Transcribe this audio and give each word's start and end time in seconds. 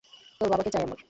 তোর 0.41 0.47
বাবাকে 0.49 0.71
চাই 0.71 0.83
আমার। 0.83 0.99